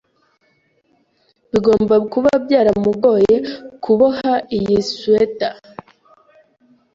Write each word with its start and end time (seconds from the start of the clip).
Bigomba 1.51 1.95
kuba 2.11 2.29
byaramugoye 2.45 3.35
kuboha 3.83 4.33
iyi 4.57 4.77
swater. 4.91 5.55